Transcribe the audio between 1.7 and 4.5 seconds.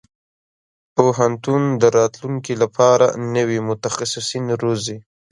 د راتلونکي لپاره نوي متخصصين